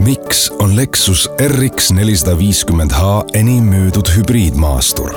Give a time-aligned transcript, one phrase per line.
[0.00, 5.12] miks on Lexus RX nelisada viiskümmend H enim müüdud hübriidmaastur?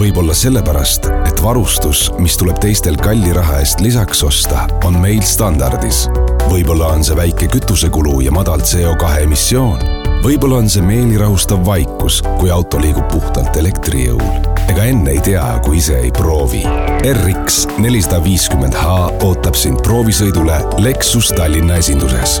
[0.00, 6.06] võib-olla sellepärast, et varustus, mis tuleb teistel kalli raha eest lisaks osta, on meil standardis.
[6.48, 9.84] võib-olla on see väike kütusekulu ja madal CO2 emissioon.
[10.24, 14.24] võib-olla on see meelirahustav vaikus, kui auto liigub puhtalt elektri jõul.
[14.68, 16.64] ega enne ei tea, kui ise ei proovi.
[17.04, 22.40] RX nelisada viiskümmend H ootab sind proovisõidule Lexus Tallinna esinduses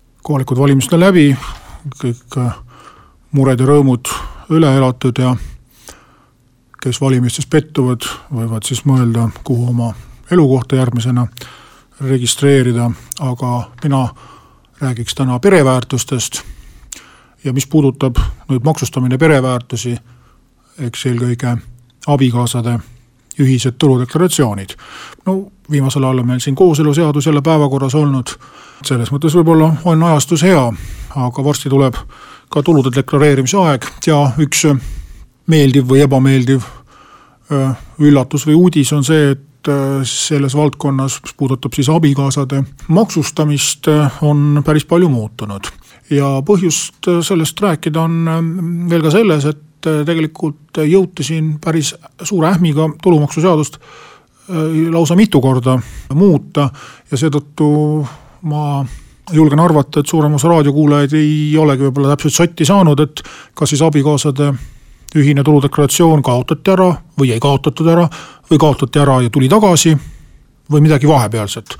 [0.23, 1.31] kohalikud valimised läbi,
[2.01, 2.53] kõik äh,
[3.31, 4.11] mured ja rõõmud
[4.51, 5.35] üle elatud ja
[6.81, 9.93] kes valimistes pettuvad, võivad siis mõelda, kuhu oma
[10.31, 11.27] elukohta järgmisena
[12.01, 14.07] registreerida, aga mina
[14.81, 16.41] räägiks täna pereväärtustest.
[17.43, 18.15] ja mis puudutab
[18.49, 19.97] nüüd maksustamine pereväärtusi,
[20.79, 21.57] eks eelkõige
[22.07, 22.79] abikaasade
[23.41, 24.75] ühised tuludeklaratsioonid.
[25.25, 25.37] no
[25.71, 28.35] viimasel ajal on meil siin kooseluseadus jälle päevakorras olnud
[28.85, 30.63] selles mõttes võib-olla on ajastus hea,
[31.15, 31.97] aga varsti tuleb
[32.51, 34.65] ka tulude deklareerimise aeg ja üks
[35.51, 36.65] meeldiv või ebameeldiv
[38.01, 39.71] üllatus või uudis on see, et
[40.07, 43.89] selles valdkonnas, mis puudutab siis abikaasade maksustamist,
[44.25, 45.67] on päris palju muutunud.
[46.09, 51.93] ja põhjust sellest rääkida on veel ka selles, et tegelikult jõuti siin päris
[52.23, 53.77] suure ähmiga tulumaksuseadust
[54.91, 55.77] lausa mitu korda
[56.13, 56.69] muuta
[57.11, 57.67] ja seetõttu
[58.41, 58.85] ma
[59.31, 63.21] julgen arvata, et suurem osa raadiokuulajaid ei olegi võib-olla täpselt sotti saanud, et
[63.55, 64.51] kas siis abikaasade
[65.15, 68.07] ühine tuludeklaratsioon kaotati ära või ei kaotatud ära
[68.49, 69.95] või kaotati ära ja tuli tagasi
[70.71, 71.77] või midagi vahepealset.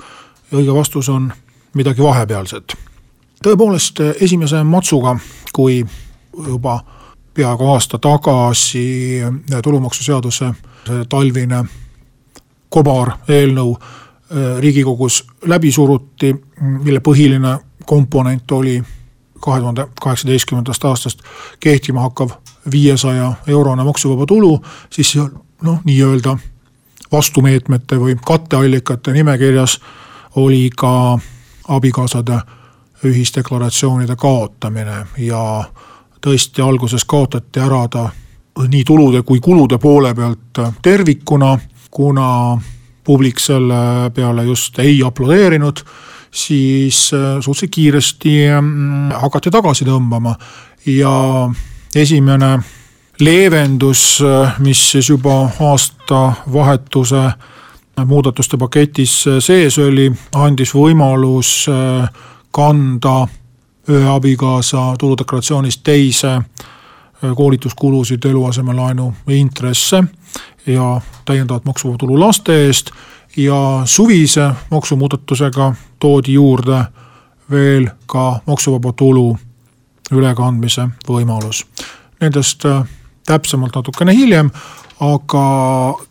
[0.51, 1.31] ja õige vastus on
[1.73, 2.75] midagi vahepealset.
[3.43, 5.17] tõepoolest esimese matsuga,
[5.53, 5.85] kui
[6.47, 6.79] juba
[7.33, 9.21] peaaegu aasta tagasi
[9.63, 10.53] tulumaksuseaduse
[11.09, 11.63] talvine
[12.69, 13.77] kobareelnõu
[14.35, 18.83] Äh, riigikogus läbi suruti, mille põhiline komponent oli
[19.39, 21.19] kahe tuhande kaheksateistkümnendast aastast
[21.59, 22.29] kehtima hakkav
[22.71, 25.17] viiesaja eurone maksuvaba tulu, siis
[25.61, 26.37] noh, nii-öelda
[27.11, 29.81] vastumeetmete või katteallikate nimekirjas
[30.35, 31.19] oli ka
[31.67, 32.39] abikaasade
[33.03, 35.63] ühisdeklaratsioonide kaotamine ja
[36.21, 38.09] tõesti alguses kaotati ära ta
[38.67, 41.57] nii tulude kui kulude poole pealt tervikuna,
[41.91, 42.57] kuna
[43.03, 45.81] publik selle peale just ei aplodeerinud,
[46.31, 50.35] siis äh, suhteliselt kiiresti mm, hakati tagasi tõmbama.
[50.85, 51.49] Ja
[51.95, 52.59] esimene
[53.19, 57.25] leevendus, äh, mis siis juba aastavahetuse
[58.05, 61.67] muudatuste paketis äh, sees oli, andis võimalus
[62.51, 63.15] kanda
[63.89, 66.41] ühe abikaasa tuludeklaratsioonist teise
[67.35, 70.03] koolituskulusid, eluasemelaenu intresse
[70.67, 72.91] ja täiendavat maksuvaba tulu laste eest
[73.37, 76.83] ja suvise maksumuudatusega toodi juurde
[77.51, 79.37] veel ka maksuvaba tulu
[80.11, 81.65] ülekandmise võimalus.
[82.21, 82.83] Nendest äh,
[83.25, 84.49] täpsemalt natukene hiljem,
[85.01, 85.45] aga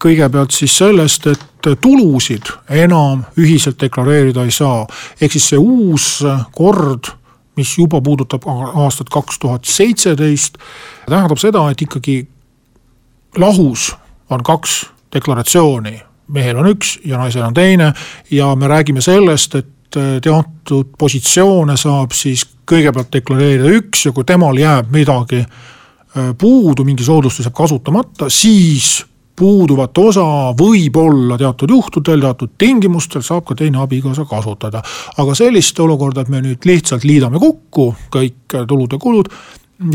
[0.02, 4.86] kõigepealt siis sellest, et tulusid enam ühiselt deklareerida ei saa.
[5.20, 6.22] ehk siis see uus
[6.56, 7.12] kord,
[7.60, 10.58] mis juba puudutab aastat kaks tuhat seitseteist,
[11.08, 12.22] tähendab seda, et ikkagi
[13.38, 13.90] lahus
[14.30, 15.98] on kaks deklaratsiooni,
[16.30, 17.92] mehel on üks ja naisel on teine
[18.30, 24.26] ja me räägime sellest, et äh, teatud positsioone saab siis kõigepealt deklareerida üks ja kui
[24.26, 29.00] temal jääb midagi äh, puudu, mingi soodustus jääb kasutamata, siis
[29.40, 30.24] puuduvat osa
[30.56, 34.82] võib-olla teatud juhtudel, teatud tingimustel saab ka teine abikaasa kasutada.
[35.16, 39.32] aga sellist olukorda, et me nüüd lihtsalt liidame kokku kõik tulud ja kulud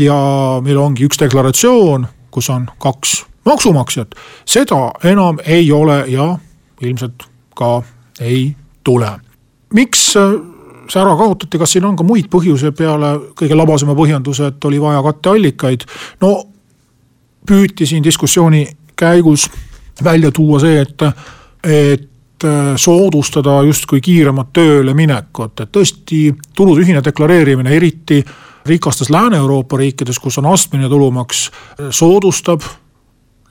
[0.00, 0.18] ja
[0.62, 6.32] meil ongi üks deklaratsioon, kus on kaks maksumaksjat, seda enam ei ole ja
[6.82, 7.82] ilmselt ka
[8.20, 9.10] ei tule.
[9.74, 14.64] miks see ära kaotati, kas siin on ka muid põhjuse peale kõige labasema põhjenduse, et
[14.64, 15.86] oli vaja katteallikaid?
[16.20, 16.32] no
[17.46, 19.50] püüti siin diskussiooni käigus
[20.04, 21.02] välja tuua see, et,
[21.64, 22.46] et
[22.76, 28.20] soodustada justkui kiiremat tööle minekut, et tõesti tulude ühine deklareerimine, eriti
[28.66, 31.46] rikastes Lääne-Euroopa riikides, kus on astmeline tulumaks,
[31.90, 32.66] soodustab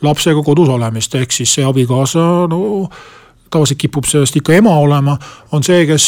[0.05, 2.19] lapsega kodus olemist, ehk siis see abikaasa,
[2.51, 2.89] no
[3.49, 5.17] tavaliselt kipub sellest ikka ema olema,
[5.55, 6.07] on see, kes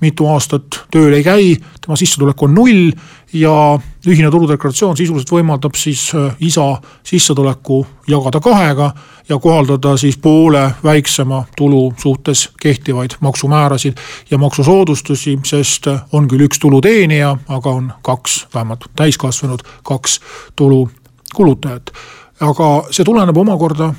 [0.00, 2.90] mitu aastat tööl ei käi, tema sissetulek on null
[3.32, 3.52] ja
[4.06, 6.66] ühine tuludeklaratsioon sisuliselt võimaldab siis äh, isa
[7.06, 8.90] sissetuleku jagada kahega
[9.28, 13.96] ja kohaldada siis poole väiksema tulu suhtes kehtivaid maksumäärasid
[14.30, 20.20] ja maksusoodustusi, sest on küll üks tuluteenija, aga on kaks, vähemalt täiskasvanud, kaks
[20.56, 20.86] tulu
[21.34, 21.90] kulutajat.
[22.40, 23.94] aga see tuleneb omakorda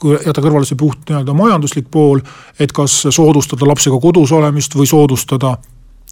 [0.00, 2.20] kui jätta kõrvale see puht nii-öelda majanduslik pool,
[2.60, 5.56] et kas soodustada lapsega kodus olemist või soodustada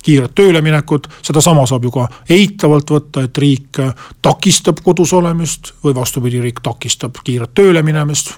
[0.05, 3.81] kiiret tööleminekut, sedasama saab ju ka eitavalt võtta, et riik
[4.23, 8.35] takistab kodus olemist või vastupidi, riik takistab kiiret tööle minemist.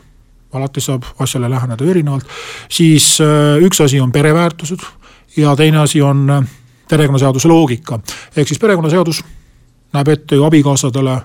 [0.56, 2.25] alati saab asjale läheneda erinevalt,
[2.69, 4.81] siis äh, üks asi on pereväärtused
[5.37, 6.46] ja teine asi on äh,
[6.88, 7.99] perekonnaseaduse loogika.
[8.37, 9.25] ehk siis perekonnaseadus
[9.92, 11.20] näeb ette ju abikaasadele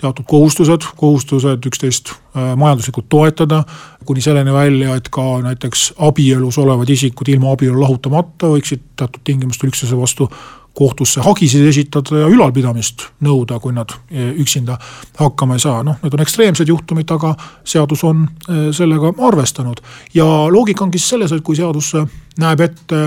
[0.00, 3.64] teatud kohustused, kohustused üksteist äh, majanduslikult toetada.
[4.04, 9.70] kuni selleni välja, et ka näiteks abielus olevad isikud ilma abielu lahutamata võiksid teatud tingimustel
[9.70, 10.26] üksteise vastu
[10.74, 14.78] kohtusse hagisid esitada ja ülalpidamist nõuda, kui nad äh, üksinda
[15.18, 17.34] hakkama ei saa, noh, need on ekstreemsed juhtumid, aga
[17.64, 19.84] seadus on äh, sellega arvestanud.
[20.14, 21.92] ja loogika ongi siis selles, et kui seadus
[22.40, 23.04] näeb ette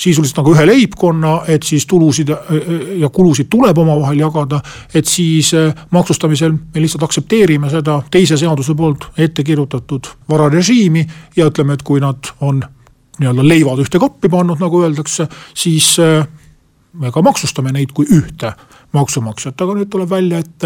[0.00, 2.30] sisuliselt nagu ühe leibkonna, et siis tulusid
[2.98, 4.60] ja kulusid tuleb omavahel jagada.
[4.94, 11.06] et siis äh, maksustamisel me lihtsalt aktsepteerime seda teise seaduse poolt ette kirjutatud vararežiimi
[11.36, 12.62] ja ütleme, et kui nad on
[13.20, 16.24] nii-öelda leivad ühte kappi pannud, nagu öeldakse, siis äh,
[16.92, 18.54] me ka maksustame neid kui ühte
[18.96, 20.64] maksumaksjat, aga nüüd tuleb välja, et,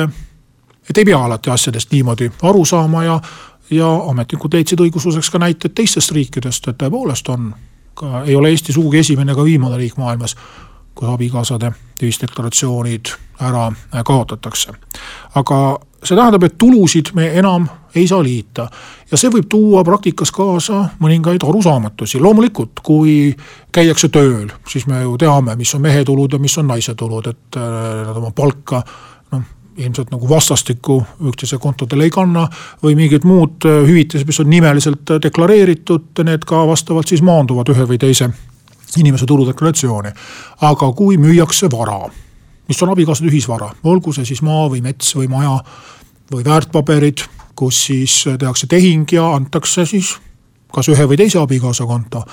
[0.90, 3.20] et ei pea alati asjadest niimoodi aru saama ja,
[3.70, 7.50] ja ametnikud leidsid õigusluseks ka näiteid teistest riikidest, et tõepoolest on
[7.94, 10.36] ka ei ole Eesti sugugi esimene ega viimane riik maailmas,
[10.94, 13.72] kus abikaasade ühisdeklaratsioonid ära
[14.04, 14.72] kaotatakse.
[15.34, 18.66] aga see tähendab, et tulusid me enam ei saa liita
[19.10, 22.20] ja see võib tuua praktikas kaasa mõningaid arusaamatusi.
[22.20, 23.34] loomulikult, kui
[23.72, 27.26] käiakse tööl, siis me ju teame, mis on mehe tulud ja mis on naise tulud,
[27.26, 28.82] et äh, nad oma palka
[29.76, 30.98] ilmselt nagu vastastikku
[31.28, 32.48] üksteise kontodele ei kanna.
[32.82, 37.68] või mingid muud äh, hüvitised, mis on nimeliselt äh, deklareeritud, need ka vastavalt siis maanduvad
[37.68, 38.30] ühe või teise
[38.98, 40.12] inimese tuludeklaratsiooni.
[40.60, 42.08] aga kui müüakse vara,
[42.68, 45.58] mis on abikaasade ühisvara, olgu see siis maa või mets või maja
[46.32, 47.24] või väärtpaberid,
[47.56, 50.16] kus siis tehakse tehing ja antakse siis
[50.74, 52.24] kas ühe või teise abikaasa konto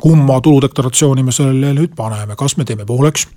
[0.00, 3.28] kumma tuludeklaratsiooni me sellele nüüd paneme, kas me teeme pooleks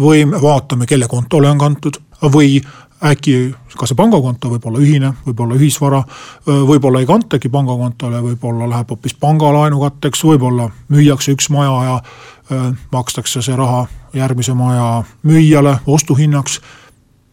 [0.00, 2.58] või vaatame, kelle kontole on kantud või
[3.04, 6.02] äkki ka see pangakonto võib olla ühine, võib olla ühisvara,
[6.46, 11.96] võib-olla ei kantagi pangakontole, võib-olla läheb hoopis pangalaenu katteks, võib-olla müüakse üks maja ja
[12.92, 16.60] makstakse see raha järgmise maja müüjale ostuhinnaks.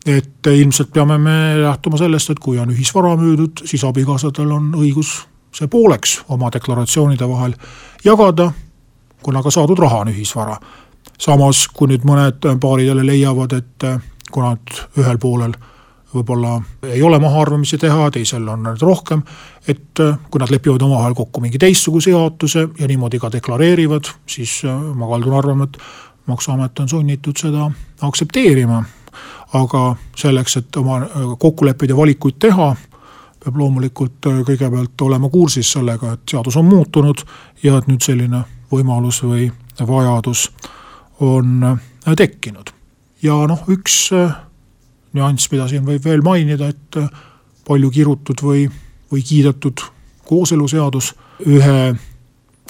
[0.05, 5.25] et ilmselt peame me lähtuma sellest, et kui on ühisvara müüdud, siis abikaasadel on õigus
[5.51, 7.55] see pooleks oma deklaratsioonide vahel
[8.05, 8.51] jagada
[9.23, 10.57] kuna ka saadud raha on ühisvara.
[11.17, 13.97] samas, kui nüüd mõned paarid jälle leiavad, et eh,
[14.31, 15.55] kuna nüüd ühel poolel
[16.13, 19.23] võib-olla ei ole mahaarvamisi teha, teisel on neid rohkem.
[19.67, 24.61] et eh, kui nad lepivad omavahel kokku mingi teistsuguse jaotuse ja niimoodi ka deklareerivad, siis
[24.65, 25.77] eh, ma kaldun arvama, et
[26.27, 27.71] maksuamet on sunnitud seda
[28.01, 28.83] aktsepteerima.
[29.53, 31.01] aga selleks, et oma
[31.39, 32.75] kokkuleppeid ja valikuid teha,
[33.39, 37.23] peab loomulikult kõigepealt olema kursis sellega, et seadus on muutunud
[37.63, 39.51] ja et nüüd selline võimalus või
[39.87, 40.51] vajadus
[41.19, 42.69] on äh, tekkinud.
[43.23, 44.35] ja noh, üks äh,
[45.13, 47.09] nüanss, mida siin võib veel mainida, et äh,
[47.67, 48.67] palju kirutud või,
[49.11, 49.81] või kiidetud
[50.27, 51.13] kooseluseadus
[51.45, 51.95] ühe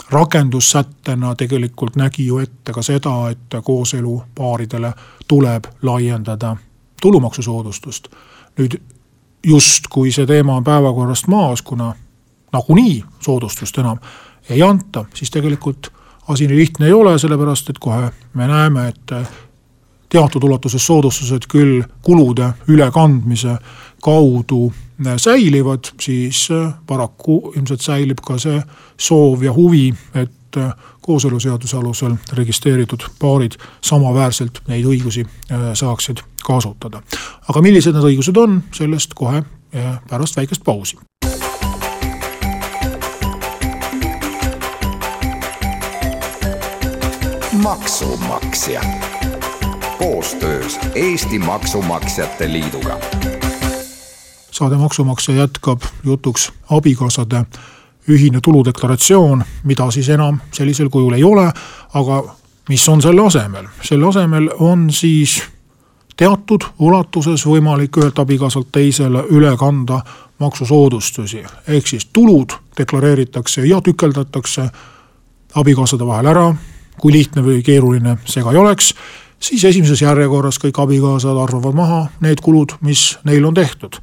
[0.10, 4.94] rakendussättena tegelikult nägi ju ette ka seda, et kooselupaaridele
[5.28, 6.56] tuleb laiendada
[7.02, 8.08] tulumaksusoodustust.
[8.58, 8.80] nüüd
[9.44, 11.94] justkui see teema on päevakorrast maas, kuna
[12.54, 14.00] nagunii soodustust enam
[14.50, 15.92] ei anta, siis tegelikult
[16.28, 19.14] asi nii lihtne ei ole, sellepärast et kohe me näeme, et
[20.10, 23.58] teatud ulatuses soodustused küll kulude ülekandmise
[24.04, 24.74] kaudu
[25.18, 26.48] säilivad, siis
[26.88, 28.62] paraku ilmselt säilib ka see
[28.98, 30.60] soov ja huvi, et
[31.02, 35.26] kooseluseaduse alusel registreeritud paarid samaväärselt neid õigusi
[35.74, 37.02] saaksid kasutada.
[37.48, 39.44] aga millised need õigused on, sellest kohe
[40.10, 40.98] pärast väikest pausi.
[47.68, 48.82] Maksumaksja.
[49.98, 53.00] Koostöös Eesti Maksumaksjate Liiduga.
[54.52, 57.46] saade Maksumaksja jätkab jutuks abikaasade
[58.10, 61.52] ühine tuludeklaratsioon, mida siis enam sellisel kujul ei ole,
[61.94, 62.36] aga
[62.70, 65.44] mis on selle asemel, selle asemel on siis
[66.18, 70.00] teatud ulatuses võimalik ühelt abikaasalt teisele üle kanda
[70.40, 74.70] maksusoodustusi, ehk siis tulud deklareeritakse ja tükeldatakse
[75.56, 76.48] abikaasade vahel ära
[77.02, 78.94] kui lihtne või keeruline see ka ei oleks,
[79.40, 84.00] siis esimeses järjekorras kõik abikaasad arvavad maha need kulud, mis neil on tehtud.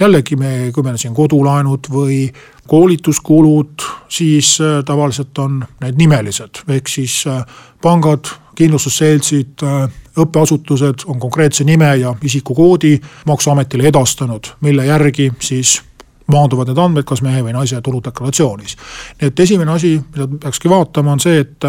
[0.00, 2.32] jällegi me, kui meil on siin kodulaenud või
[2.66, 7.44] koolituskulud, siis äh, tavaliselt on need nimelised, ehk siis äh,
[7.82, 8.26] pangad,
[8.58, 9.86] kindlustusseltsid, äh,
[10.18, 15.80] õppeasutused on konkreetse nime ja isikukoodi maksuametile edastanud, mille järgi siis
[16.26, 18.76] maanduvad need andmed kas mehe või naise tuludeklaratsioonis.
[19.20, 21.66] nii et esimene asi, mida peakski vaatama, on see, et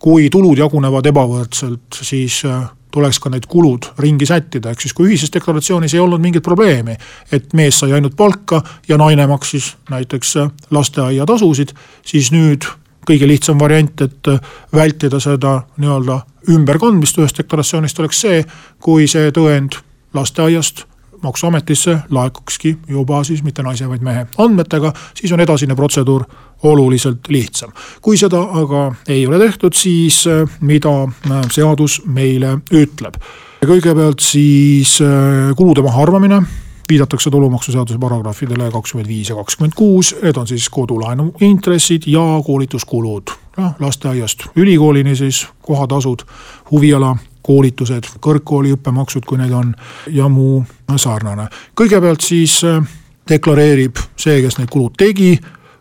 [0.00, 5.10] kui tulud jagunevad ebavõrdselt, siis äh, tuleks ka need kulud ringi sättida, ehk siis kui
[5.10, 6.96] ühises deklaratsioonis ei olnud mingit probleemi,
[7.32, 11.74] et mees sai ainult palka ja naine maksis näiteks äh, lasteaiatasusid,
[12.06, 12.68] siis nüüd
[13.08, 14.40] kõige lihtsam variant, et äh,
[14.74, 16.20] vältida seda nii-öelda
[16.52, 18.42] ümberkandmist ühest deklaratsioonist oleks see,
[18.80, 19.80] kui see tõend
[20.16, 20.87] lasteaiast
[21.22, 26.24] maksuametisse laekukski juba siis mitte naise, vaid mehe andmetega, siis on edasine protseduur
[26.62, 27.72] oluliselt lihtsam.
[28.02, 33.20] kui seda aga ei ole tehtud, siis äh, mida äh, seadus meile ütleb?
[33.64, 36.42] kõigepealt siis äh, kulude mahaarvamine
[36.88, 43.30] viidatakse tulumaksuseaduse paragrahvidele kakskümmend viis ja kakskümmend kuus, need on siis kodulaenu intressid ja koolituskulud.
[43.56, 46.22] noh, lasteaiast ülikoolini siis kohatasud,
[46.70, 47.16] huviala
[47.48, 49.72] koolitused, kõrgkooli õppemaksud, kui neid on
[50.12, 50.62] ja muu
[50.96, 51.48] sarnane.
[51.78, 52.60] kõigepealt siis
[53.28, 55.36] deklareerib see, kes need kulud tegi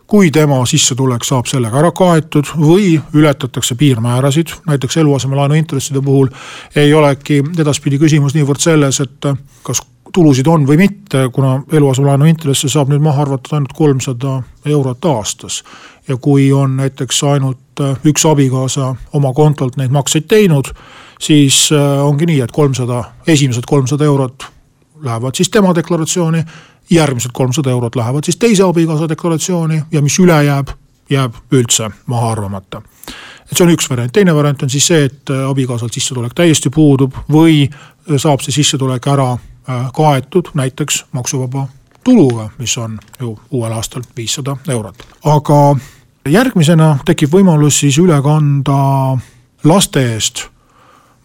[0.07, 6.31] kui tema sissetulek saab sellega ära kaetud või ületatakse piirmäärasid, näiteks eluasemelaenu intresside puhul
[6.75, 9.27] ei olegi edaspidi küsimus niivõrd selles, et
[9.67, 9.83] kas
[10.15, 15.63] tulusid on või mitte, kuna eluasemelaenu intresse saab nüüd maha arvata ainult kolmsada eurot aastas.
[16.07, 20.71] ja kui on näiteks ainult üks abikaasa oma kontolt neid makseid teinud,
[21.19, 21.69] siis
[22.03, 24.45] ongi nii, et kolmsada, esimesed kolmsada eurot
[25.03, 26.43] lähevad siis tema deklaratsiooni
[26.89, 30.67] järgmised kolmsada eurot lähevad siis teise abikaasa deklaratsiooni ja mis üle jääb,
[31.09, 32.81] jääb üldse maha arvamata.
[33.51, 36.69] et see on üks variant, teine variant on siis see, et äh, abikaasal sissetulek täiesti
[36.69, 41.67] puudub või äh, saab see sissetulek ära äh, kaetud näiteks maksuvaba
[42.03, 45.07] tuluga, mis on ju uuel aastal viissada eurot.
[45.23, 45.75] aga
[46.29, 49.17] järgmisena tekib võimalus siis üle kanda
[49.63, 50.47] laste eest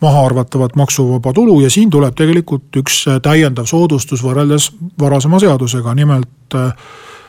[0.02, 6.58] mahaarvatavat maksuvaba tulu ja siin tuleb tegelikult üks äh, täiendav soodustus võrreldes varasema seadusega, nimelt
[6.58, 6.72] äh,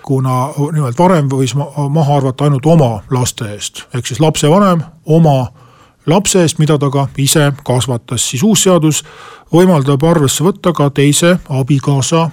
[0.03, 5.47] kuna nimelt varem võis maha arvata ainult oma laste eest, ehk siis lapsevanem oma
[6.05, 9.03] lapse eest, mida ta ka ise kasvatas, siis uus seadus
[9.53, 12.29] võimaldab arvesse võtta ka teise abikaasa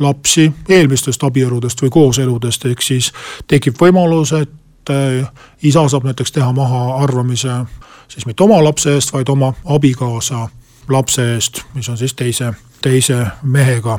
[0.00, 3.12] lapsi eelmistest abieludest või kooseludest, ehk siis
[3.48, 5.28] tekib võimalus, et äh,
[5.62, 7.64] isa saab näiteks teha mahaarvamise
[8.10, 10.48] siis mitte oma lapse eest, vaid oma abikaasa
[10.90, 12.52] lapse eest, mis on siis teise,
[12.82, 13.98] teise mehega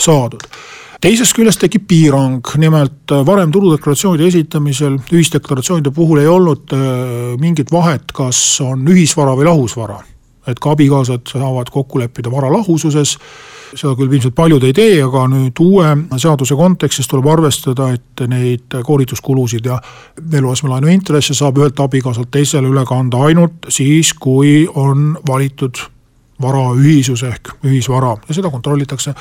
[0.00, 0.46] saadud
[1.02, 6.80] teisest küljest tekib piirang, nimelt äh, varem tuludeklaratsioonide esitamisel ühisdeklaratsioonide puhul ei olnud äh,
[7.40, 10.00] mingit vahet, kas on ühisvara või lahusvara.
[10.48, 13.18] et ka abikaasad saavad kokku leppida vara lahususes
[13.74, 18.78] seda küll ilmselt paljud ei tee, aga nüüd uue seaduse kontekstis tuleb arvestada, et neid
[18.84, 19.78] koolituskulusid ja
[20.40, 25.80] eluasemelaenu intresse saab ühelt abikaasalt teisele üle kanda ainult siis, kui on valitud
[26.42, 29.14] varaühisus ehk ühisvara ja seda kontrollitakse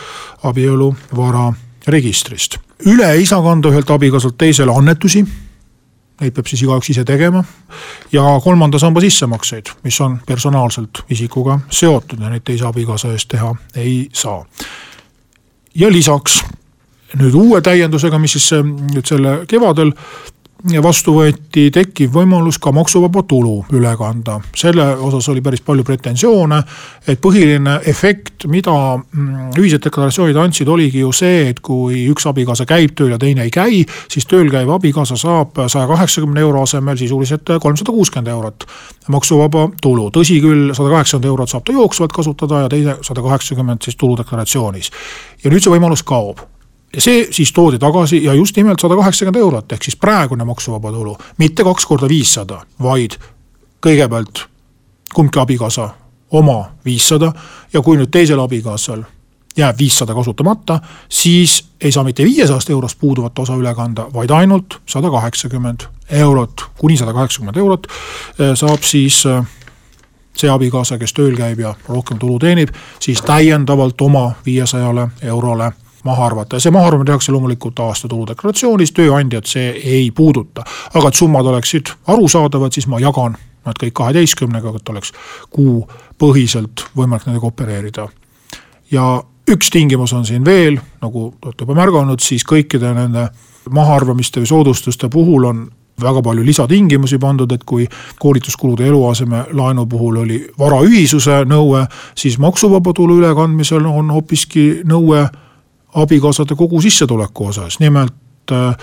[0.44, 1.52] abieluvara
[1.88, 2.60] registrist.
[2.86, 5.26] üle ei saa kanda ühelt abikaasalt teisele annetusi
[6.22, 7.44] neid peab siis igaüks ise tegema.
[8.12, 13.56] ja kolmanda samba sissemakseid, mis on personaalselt isikuga seotud ja neid teise abikaasa eest teha
[13.76, 14.46] ei saa.
[15.76, 16.42] ja lisaks
[17.16, 19.94] nüüd uue täiendusega, mis siis nüüd selle kevadel
[20.84, 24.40] vastu võeti, tekib võimalus ka maksuvaba tulu üle kanda.
[24.56, 26.62] selle osas oli päris palju pretensioone,
[27.08, 32.66] et põhiline efekt, mida mm, ühised deklaratsioonid andsid, oligi ju see, et kui üks abikaasa
[32.66, 36.98] käib tööl ja teine ei käi, siis tööl käiv abikaasa saab saja kaheksakümne euro asemel
[36.98, 38.68] sisuliselt kolmsada kuuskümmend eurot
[39.08, 40.10] maksuvaba tulu.
[40.10, 44.92] tõsi küll, sada kaheksakümmend eurot saab ta jooksvalt kasutada ja teine sada kaheksakümmend siis tuludeklaratsioonis.
[45.44, 46.42] ja nüüd see võimalus kaob
[46.96, 50.92] ja see siis toodi tagasi ja just nimelt sada kaheksakümmend eurot, ehk siis praegune maksuvaba
[50.92, 53.18] tulu, mitte kaks korda viissada, vaid
[53.84, 54.48] kõigepealt
[55.14, 55.90] kumbki abikaasa
[56.32, 57.32] oma viissada
[57.74, 59.04] ja kui nüüd teisel abikaasal
[59.58, 60.80] jääb viissada kasutamata,
[61.10, 66.66] siis ei saa mitte viiesajast eurost puuduvat osa üle kanda, vaid ainult sada kaheksakümmend eurot,
[66.78, 69.42] kuni sada kaheksakümmend eurot eh, saab siis eh,
[70.38, 75.72] see abikaasa, kes tööl käib ja rohkem tulu teenib, siis täiendavalt oma viiesajale eurole
[76.08, 80.64] maha arvata ja see mahaarvamine tehakse loomulikult aasta tuludeklaratsioonis, tööandjat see ei puuduta.
[80.94, 83.38] aga et summad oleksid arusaadavad, siis ma jagan
[83.68, 85.12] nad kõik kaheteistkümnega, et oleks
[85.52, 88.08] kuupõhiselt võimalik nendega opereerida.
[88.92, 93.30] ja üks tingimus on siin veel, nagu olete juba märganud, siis kõikide nende
[93.70, 95.68] mahaarvamiste või soodustuste puhul on
[96.02, 97.88] väga palju lisatingimusi pandud, et kui
[98.20, 101.86] koolituskulude eluasemelaenu puhul oli varaühisuse nõue,
[102.16, 105.26] siis maksuvaba tulu ülekandmisel on hoopiski nõue
[105.94, 108.76] abikaasade kogu sissetuleku osas, nimelt äh,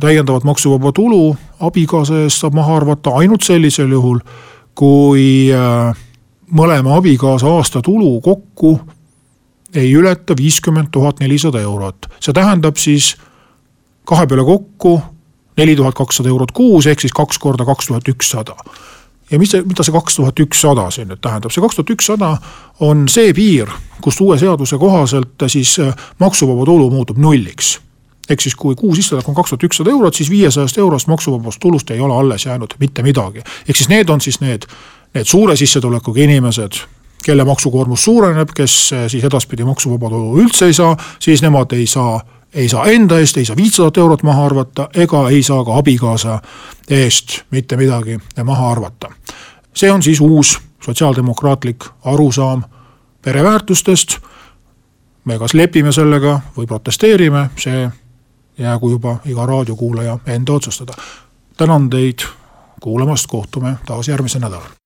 [0.00, 4.20] täiendavat maksuvaba tulu abikaasa eest saab maha arvata ainult sellisel juhul,
[4.74, 5.96] kui äh,
[6.52, 8.78] mõlema abikaasa aastatulu kokku
[9.74, 12.06] ei ületa viiskümmend tuhat nelisada eurot.
[12.20, 13.16] see tähendab siis
[14.04, 15.00] kahe peale kokku
[15.56, 18.56] neli tuhat kakssada eurot kuus, ehk siis kaks korda kaks tuhat ükssada.
[19.30, 22.36] Ja mis see, mida see kaks tuhat ükssada siin nüüd tähendab, see kaks tuhat ükssada
[22.86, 23.72] on see piir,
[24.04, 27.76] kust uue seaduse kohaselt siis äh, maksuvaba tulu muutub nulliks
[28.30, 31.90] ehk siis kui kuu sissetulek on kaks tuhat ükssada eurot, siis viiesajast eurost maksuvabast tulust
[31.90, 33.42] ei ole alles jäänud mitte midagi.
[33.68, 34.66] ehk siis need on siis need,
[35.14, 36.80] need suure sissetulekuga inimesed,
[37.24, 41.86] kelle maksukoormus suureneb, kes eh, siis edaspidi maksuvaba tulu üldse ei saa, siis nemad ei
[41.86, 42.20] saa
[42.56, 46.40] ei saa enda eest, ei saa viitsadat eurot maha arvata ega ei saa ka abikaasa
[46.90, 49.08] eest mitte midagi maha arvata.
[49.74, 52.62] see on siis uus sotsiaaldemokraatlik arusaam
[53.22, 54.18] pereväärtustest.
[55.24, 57.90] me kas lepime sellega või protesteerime, see
[58.58, 60.92] jäägu juba iga raadiokuulaja enda otsustada.
[61.56, 62.18] tänan teid
[62.80, 64.85] kuulamast, kohtume taas järgmisel nädalal.